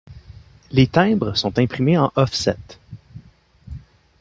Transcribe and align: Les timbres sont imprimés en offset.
Les 0.71 0.87
timbres 0.87 1.37
sont 1.37 1.59
imprimés 1.59 1.95
en 1.95 2.11
offset. 2.15 2.57